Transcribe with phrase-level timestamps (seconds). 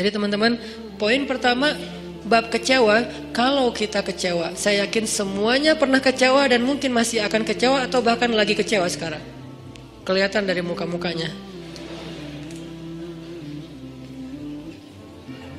[0.00, 0.56] Jadi teman-teman,
[0.96, 1.76] poin pertama
[2.24, 3.04] bab kecewa,
[3.36, 8.32] kalau kita kecewa, saya yakin semuanya pernah kecewa dan mungkin masih akan kecewa atau bahkan
[8.32, 9.20] lagi kecewa sekarang.
[10.08, 11.28] Kelihatan dari muka-mukanya.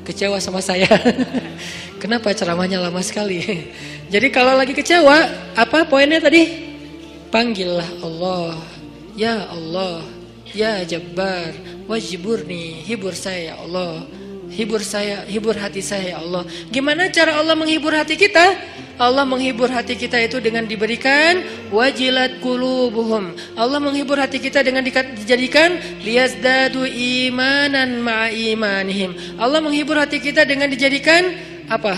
[0.09, 0.89] Kecewa sama saya.
[2.01, 3.45] Kenapa ceramahnya lama sekali?
[4.13, 5.21] Jadi kalau lagi kecewa,
[5.53, 6.49] apa poinnya tadi?
[7.29, 8.57] Panggillah Allah.
[9.13, 10.01] Ya Allah,
[10.49, 11.53] ya Jabbar,
[11.85, 14.20] wajiburni, hibur saya ya Allah.
[14.51, 16.43] Hibur saya, hibur hati saya ya Allah.
[16.67, 18.51] Gimana cara Allah menghibur hati kita?
[18.99, 23.31] Allah menghibur hati kita itu dengan diberikan wajilat kulubuhum.
[23.55, 29.15] Allah menghibur hati kita dengan dijadikan liyazdadu imanan ma'a imanihim.
[29.39, 31.33] Allah menghibur hati kita dengan dijadikan
[31.71, 31.97] apa?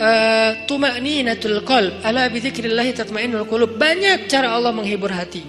[0.00, 1.96] Uh, tuma'ninatul qalb.
[2.04, 3.80] Ala bidzikrillah tatma'innul qulub.
[3.80, 5.42] Banyak cara Allah menghibur hati.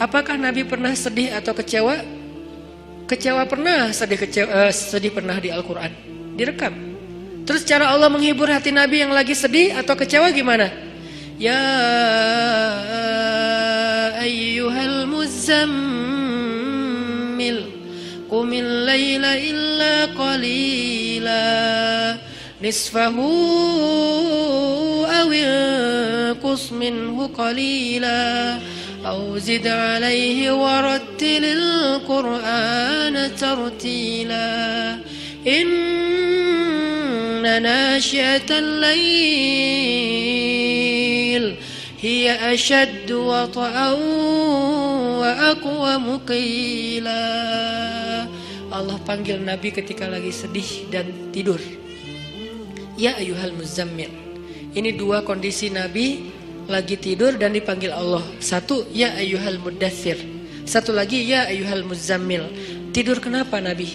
[0.00, 2.19] Apakah Nabi pernah sedih atau kecewa?
[3.10, 5.90] Kecewa pernah, sedih kecewa, uh, sedih pernah di Al-Quran.
[6.38, 6.70] Direkam.
[7.42, 10.70] Terus cara Allah menghibur hati Nabi yang lagi sedih atau kecewa gimana?
[11.34, 11.58] Ya
[14.22, 15.90] ayyuhal muzammil
[18.30, 21.42] Qumil layla illa qalila
[22.62, 23.16] نصفه
[25.20, 28.58] أو انقص منه قليلا
[29.06, 34.98] أو زد عليه ورتل القرآن ترتيلا
[35.46, 35.70] إن
[37.62, 40.10] ناشئة الليل
[42.00, 43.90] هي أشد وطئا
[45.20, 47.20] وأقوى مقيلا
[48.72, 51.60] الله panggil Nabi ketika lagi sedih dan tidur.
[53.00, 54.12] Ya ayuhal muzammil.
[54.76, 56.28] Ini dua kondisi Nabi
[56.68, 58.20] lagi tidur dan dipanggil Allah.
[58.44, 60.20] Satu, ya ayyuhal mudathir.
[60.68, 62.44] Satu lagi, ya ayyuhal muzammil.
[62.92, 63.88] Tidur kenapa Nabi?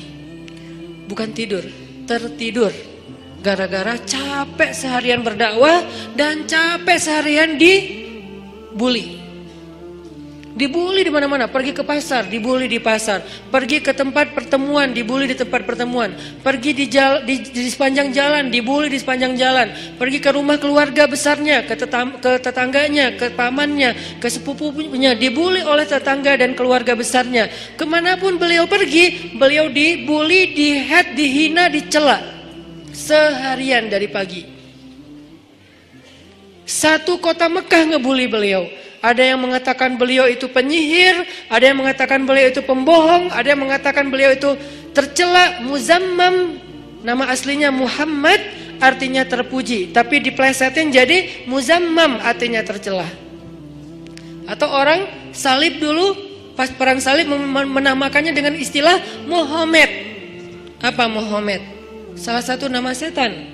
[1.06, 1.62] Bukan tidur,
[2.10, 2.74] tertidur.
[3.46, 5.86] Gara-gara capek seharian berdakwah
[6.18, 9.22] dan capek seharian dibully.
[10.56, 13.20] Dibully di mana-mana, pergi ke pasar, dibully di pasar,
[13.52, 18.48] pergi ke tempat pertemuan, dibully di tempat pertemuan, pergi di, jal, di, di sepanjang jalan,
[18.48, 19.68] dibully di sepanjang jalan,
[20.00, 25.84] pergi ke rumah keluarga besarnya, ke, tetam, ke tetangganya, ke pamannya, ke sepupunya, dibully oleh
[25.84, 27.52] tetangga dan keluarga besarnya.
[27.76, 32.24] Ke mana pun beliau pergi, beliau dibully, dihead, dihina, dicela
[32.96, 34.48] seharian dari pagi.
[36.64, 38.85] Satu kota Mekah ngebully beliau.
[39.06, 44.10] Ada yang mengatakan beliau itu penyihir, ada yang mengatakan beliau itu pembohong, ada yang mengatakan
[44.10, 44.58] beliau itu
[44.98, 46.58] tercela, muzammam.
[47.06, 48.42] Nama aslinya Muhammad
[48.82, 53.06] artinya terpuji, tapi diplesetin jadi muzammam artinya tercela.
[54.50, 56.18] Atau orang salib dulu
[56.58, 58.98] pas perang salib menamakannya dengan istilah
[59.30, 59.86] Muhammad.
[60.82, 61.62] Apa Muhammad?
[62.18, 63.54] Salah satu nama setan.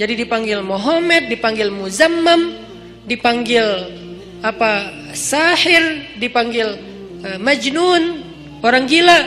[0.00, 2.56] Jadi dipanggil Muhammad, dipanggil Muzammam,
[3.04, 4.00] dipanggil
[4.42, 4.90] apa?
[5.14, 6.74] Sahir dipanggil
[7.22, 8.26] uh, majnun
[8.60, 9.20] orang gila.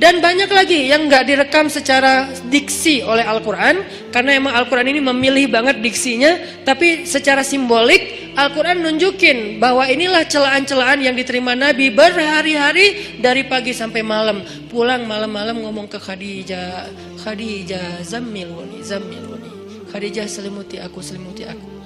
[0.00, 5.52] Dan banyak lagi yang nggak direkam secara diksi oleh Al-Quran karena emang Al-Quran ini memilih
[5.52, 13.44] banget diksinya tapi secara simbolik Al-Quran nunjukin bahwa inilah celaan-celaan yang diterima Nabi berhari-hari dari
[13.44, 14.40] pagi sampai malam.
[14.72, 16.88] Pulang malam-malam ngomong ke Khadijah
[17.20, 19.52] Khadijah zammiluni zammiluni
[19.92, 21.79] Khadijah selimuti aku selimuti aku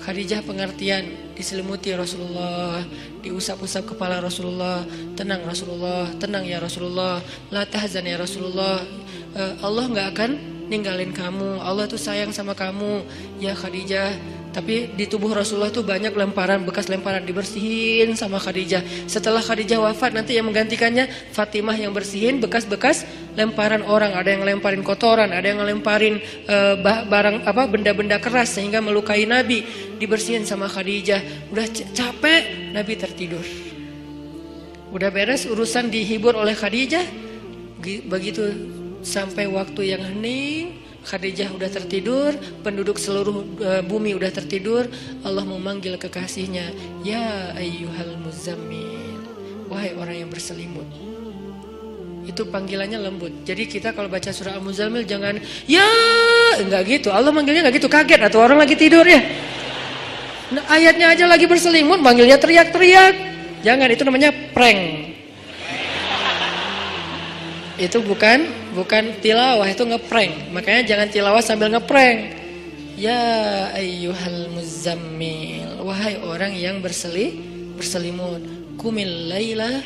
[0.00, 2.80] Khadijah pengertian diselimuti Rasulullah
[3.20, 7.20] diusap-usap kepala Rasulullah tenang Rasulullah tenang ya Rasulullah
[7.52, 8.80] la tahzan ya Rasulullah
[9.36, 10.30] uh, Allah nggak akan
[10.70, 13.02] ninggalin kamu Allah tuh sayang sama kamu
[13.42, 14.38] ya Khadijah.
[14.50, 18.82] Tapi di tubuh Rasulullah tuh banyak lemparan bekas lemparan dibersihin sama Khadijah.
[19.06, 23.06] Setelah Khadijah wafat nanti yang menggantikannya Fatimah yang bersihin bekas-bekas
[23.38, 26.18] lemparan orang ada yang lemparin kotoran ada yang lemparin
[26.48, 29.62] uh, barang apa benda-benda keras sehingga melukai Nabi
[29.98, 33.44] dibersihin sama Khadijah udah capek Nabi tertidur
[34.90, 37.06] udah beres urusan dihibur oleh Khadijah
[38.06, 38.42] begitu
[39.00, 44.84] sampai waktu yang hening Khadijah udah tertidur, penduduk seluruh uh, bumi udah tertidur,
[45.24, 49.24] Allah memanggil kekasihnya, "Ya ayyuhal muzammil."
[49.72, 50.84] Wahai orang yang berselimut.
[52.28, 53.44] Itu panggilannya lembut.
[53.48, 55.86] Jadi kita kalau baca surah Al-Muzammil jangan ya
[56.60, 57.08] enggak gitu.
[57.08, 59.20] Allah manggilnya enggak gitu, kaget atau orang lagi tidur ya.
[60.50, 63.14] Nah, ayatnya aja lagi berselimut, manggilnya teriak-teriak.
[63.62, 64.80] Jangan itu namanya prank.
[67.80, 68.44] Itu bukan
[68.76, 70.52] bukan tilawah itu ngeprank.
[70.52, 72.36] Makanya jangan tilawah sambil ngeprank.
[73.00, 77.40] Ya ayyuhal muzammil, wahai orang yang berseli
[77.80, 78.44] berselimut,
[78.76, 79.80] kumil laila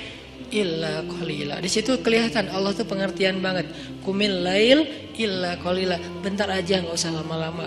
[0.55, 1.59] illa qalila.
[1.59, 3.67] Di situ kelihatan Allah tuh pengertian banget.
[4.07, 4.87] Kumil lail
[5.19, 5.99] illa qalila.
[6.23, 7.67] Bentar aja nggak usah lama-lama.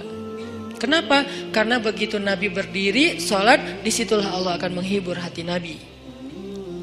[0.80, 1.28] Kenapa?
[1.51, 5.75] Karena begitu Nabi berdiri, sholat, di situlah Allah akan menghibur hati Nabi.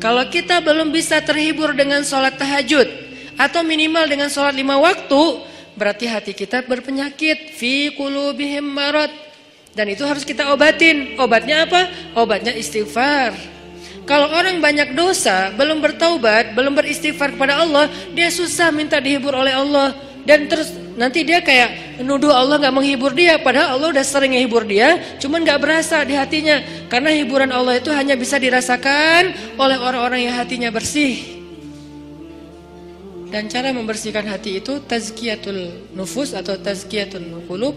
[0.02, 2.84] Kalau kita belum bisa terhibur dengan sholat tahajud,
[3.38, 5.22] atau minimal dengan sholat lima waktu,
[5.78, 7.54] berarti hati kita berpenyakit.
[7.54, 9.10] Fi kulubihim marad.
[9.74, 11.18] Dan itu harus kita obatin.
[11.18, 11.90] Obatnya apa?
[12.14, 13.53] Obatnya istighfar.
[14.04, 19.56] Kalau orang banyak dosa, belum bertaubat, belum beristighfar kepada Allah, dia susah minta dihibur oleh
[19.56, 19.96] Allah.
[20.24, 24.64] Dan terus nanti dia kayak nuduh Allah nggak menghibur dia, padahal Allah udah sering menghibur
[24.68, 26.60] dia, cuman nggak berasa di hatinya.
[26.92, 31.40] Karena hiburan Allah itu hanya bisa dirasakan oleh orang-orang yang hatinya bersih.
[33.32, 37.72] Dan cara membersihkan hati itu tazkiyatul nufus atau tazkiyatul qulub,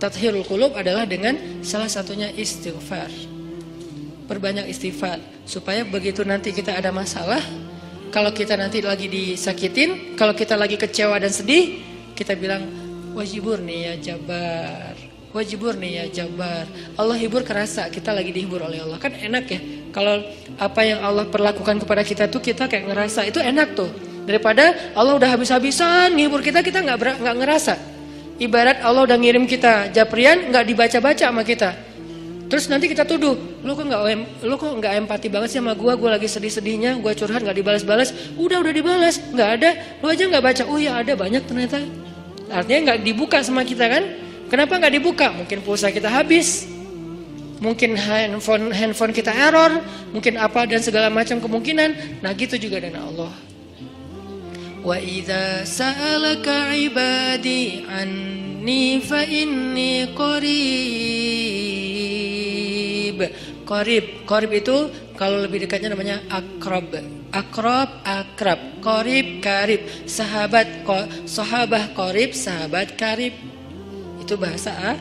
[0.00, 3.35] tathirul qulub adalah dengan salah satunya istighfar.
[4.26, 7.38] Perbanyak istighfar supaya begitu nanti kita ada masalah,
[8.10, 11.78] kalau kita nanti lagi disakitin, kalau kita lagi kecewa dan sedih,
[12.16, 12.64] kita bilang
[13.12, 14.96] wajibur nih ya jabar.
[15.36, 16.64] Wajibur nih ya jabar.
[16.96, 18.96] Allah hibur kerasa kita lagi dihibur oleh Allah.
[18.96, 19.60] Kan enak ya.
[19.92, 20.24] Kalau
[20.56, 23.92] apa yang Allah perlakukan kepada kita tuh kita kayak ngerasa itu enak tuh.
[24.24, 27.74] Daripada Allah udah habis-habisan ngibur kita kita nggak nggak ngerasa.
[28.40, 31.85] Ibarat Allah udah ngirim kita japrian nggak dibaca-baca sama kita.
[32.46, 33.34] Terus nanti kita tuduh,
[33.66, 34.02] lu kok nggak
[34.46, 38.14] lu kok nggak empati banget sih sama gua, gua lagi sedih-sedihnya, gua curhat nggak dibalas-balas,
[38.38, 41.82] udah udah dibalas, nggak ada, lu aja nggak baca, oh ya ada banyak ternyata,
[42.46, 44.06] artinya nggak dibuka sama kita kan?
[44.46, 45.34] Kenapa nggak dibuka?
[45.34, 46.70] Mungkin pulsa kita habis,
[47.58, 49.82] mungkin handphone handphone kita error,
[50.14, 52.22] mungkin apa dan segala macam kemungkinan.
[52.22, 53.34] Nah gitu juga dengan Allah.
[54.86, 62.15] Wa idza sa'alaka ibadi anni fa inni qarib.
[63.66, 64.76] Qarib, qarib itu
[65.18, 66.86] kalau lebih dekatnya namanya akrab.
[67.34, 69.82] Akrab, akrab, qarib, karib.
[70.06, 70.86] Sahabat,
[71.26, 73.34] sahabah qarib, sahabat karib.
[74.22, 74.96] Itu bahasa ah,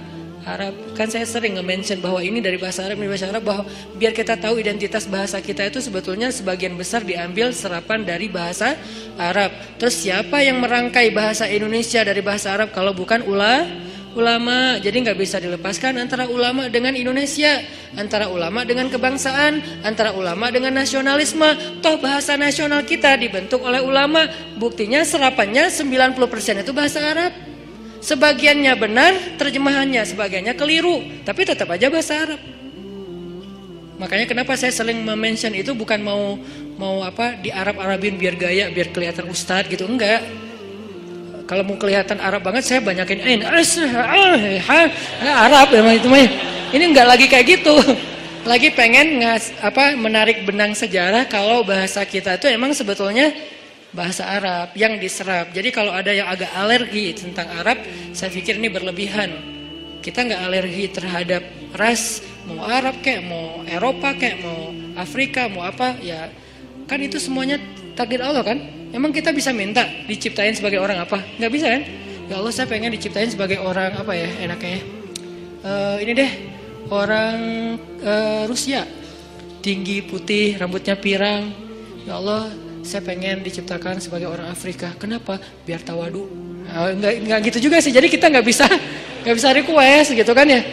[0.45, 0.73] Arab.
[0.93, 3.63] Kan saya sering nge-mention bahwa ini dari bahasa Arab, ini bahasa Arab bahwa
[3.97, 8.77] biar kita tahu identitas bahasa kita itu sebetulnya sebagian besar diambil serapan dari bahasa
[9.17, 9.53] Arab.
[9.81, 13.65] Terus siapa yang merangkai bahasa Indonesia dari bahasa Arab kalau bukan ula
[14.15, 14.79] ulama?
[14.79, 17.61] Jadi nggak bisa dilepaskan antara ulama dengan Indonesia,
[17.99, 21.79] antara ulama dengan kebangsaan, antara ulama dengan nasionalisme.
[21.83, 24.25] Toh bahasa nasional kita dibentuk oleh ulama,
[24.55, 27.31] buktinya serapannya 90% itu bahasa Arab.
[27.99, 32.39] Sebagiannya benar, terjemahannya sebagiannya keliru, tapi tetap aja bahasa Arab.
[33.95, 36.35] Makanya kenapa saya sering mention itu bukan mau
[36.75, 40.44] mau apa di Arab Arabin biar gaya, biar kelihatan ustadz gitu, enggak.
[41.45, 43.41] Kalau mau kelihatan Arab banget saya banyakin ain
[45.45, 46.25] Arab emang itu mah.
[46.73, 47.75] Ini enggak lagi kayak gitu.
[48.45, 53.33] Lagi pengen ngas, apa menarik benang sejarah kalau bahasa kita itu emang sebetulnya
[53.89, 55.49] bahasa Arab yang diserap.
[55.49, 57.81] Jadi kalau ada yang agak alergi tentang Arab,
[58.13, 59.33] saya pikir ini berlebihan.
[59.97, 61.41] Kita nggak alergi terhadap
[61.73, 66.29] ras, mau Arab kayak, mau Eropa kayak, mau Afrika, mau apa, ya
[66.85, 67.57] kan itu semuanya
[67.97, 68.61] takdir Allah kan.
[68.95, 71.19] Emang kita bisa minta diciptain sebagai orang apa?
[71.35, 71.83] Nggak bisa kan?
[72.31, 74.79] Ya Allah saya pengen diciptain sebagai orang apa ya enaknya?
[75.59, 76.31] Uh, ini deh
[76.87, 77.39] orang
[77.99, 78.87] uh, Rusia,
[79.59, 81.51] tinggi putih, rambutnya pirang.
[82.07, 82.47] Ya Allah
[82.87, 84.95] saya pengen diciptakan sebagai orang Afrika.
[84.95, 85.43] Kenapa?
[85.67, 86.31] Biar tawadu.
[86.63, 87.91] Nah, enggak gitu juga sih.
[87.91, 88.63] Jadi kita nggak bisa
[89.27, 90.63] nggak bisa request gitu kan ya.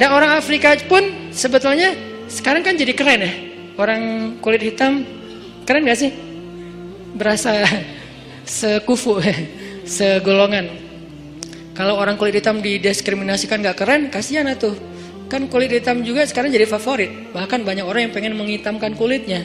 [0.00, 1.92] Dan orang Afrika pun sebetulnya
[2.32, 3.32] sekarang kan jadi keren ya.
[3.76, 4.00] Orang
[4.40, 5.04] kulit hitam
[5.68, 6.25] keren gak sih?
[7.16, 7.64] Berasa
[8.44, 9.18] sekufu,
[9.88, 10.68] segolongan.
[11.72, 14.76] Kalau orang kulit hitam didiskriminasikan gak keren, kasihan tuh.
[15.26, 17.32] Kan kulit hitam juga sekarang jadi favorit.
[17.34, 19.42] Bahkan banyak orang yang pengen menghitamkan kulitnya.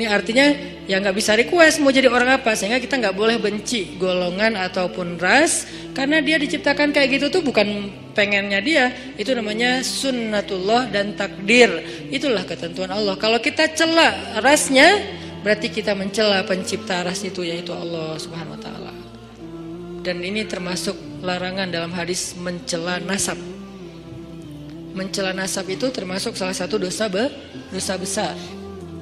[0.00, 0.46] Ini artinya
[0.86, 5.18] ya nggak bisa request mau jadi orang apa sehingga kita nggak boleh benci golongan ataupun
[5.18, 11.70] ras karena dia diciptakan kayak gitu tuh bukan pengennya dia itu namanya sunnatullah dan takdir
[12.10, 18.16] itulah ketentuan Allah kalau kita cela rasnya berarti kita mencela pencipta ras itu yaitu Allah
[18.16, 18.94] subhanahu wa taala.
[20.00, 23.36] Dan ini termasuk larangan dalam hadis mencela nasab.
[24.96, 27.28] Mencela nasab itu termasuk salah satu dosa be,
[27.68, 28.34] dosa besar.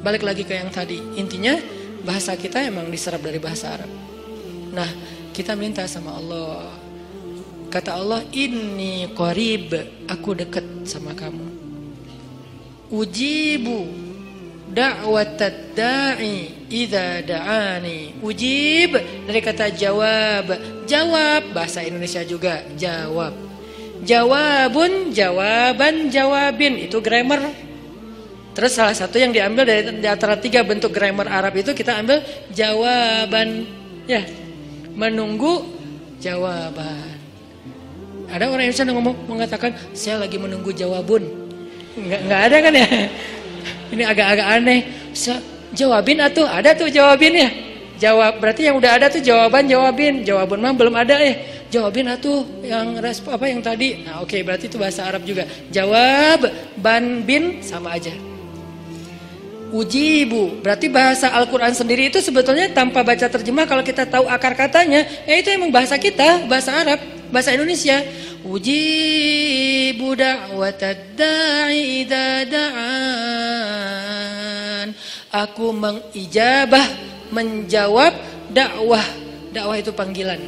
[0.03, 0.99] Balik lagi ke yang tadi.
[1.15, 1.55] Intinya
[2.03, 3.91] bahasa kita emang diserap dari bahasa Arab.
[4.75, 4.91] Nah
[5.31, 6.75] kita minta sama Allah.
[7.71, 9.71] Kata Allah ini qarib
[10.11, 11.47] aku dekat sama kamu.
[12.89, 14.08] Ujibu
[14.73, 20.53] da'watad da'i idza da'ani ujib dari kata jawab
[20.85, 23.33] jawab bahasa Indonesia juga jawab
[24.05, 27.69] jawabun jawaban jawabin itu grammar
[28.59, 32.19] Terus salah satu yang diambil dari di antara tiga bentuk grammar Arab itu kita ambil
[32.51, 33.63] jawaban
[34.11, 34.27] ya.
[34.99, 35.63] Menunggu
[36.19, 37.15] jawaban.
[38.27, 41.23] Ada orang Indonesia yang ngomong mengatakan saya lagi menunggu jawabun.
[42.03, 42.89] Enggak enggak ada kan ya?
[43.93, 44.81] Ini agak-agak aneh.
[45.77, 47.53] Jawabin atau ada tuh jawabinnya.
[47.99, 50.23] Jawab berarti yang udah ada tuh jawaban jawabin.
[50.23, 51.35] Jawabun mah belum ada ya.
[51.69, 54.01] Jawabin atuh yang respon apa yang tadi.
[54.07, 55.45] Nah, oke okay, berarti itu bahasa Arab juga.
[55.69, 56.49] Jawab
[56.81, 58.15] ban bin sama aja.
[59.69, 65.05] Ujibu, berarti bahasa Al-Quran sendiri itu sebetulnya tanpa baca terjemah kalau kita tahu akar katanya,
[65.29, 66.97] ya itu emang bahasa kita, bahasa Arab,
[67.31, 68.03] bahasa Indonesia.
[68.45, 73.29] Ujibu da'watad da'i da'an.
[75.29, 76.89] Aku mengijabah,
[77.35, 78.15] menjawab
[78.53, 79.05] dakwah.
[79.53, 80.41] Dakwah itu panggilan.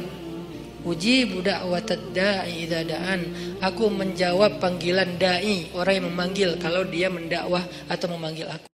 [0.81, 3.21] Uji budak watad da'i daan.
[3.61, 8.70] Aku menjawab panggilan dai, orang yang memanggil kalau dia mendakwah atau memanggil aku.